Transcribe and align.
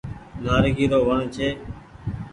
نآريگي 0.43 0.85
رو 0.91 0.99
وڻ 1.07 1.19
ڇي 1.35 1.49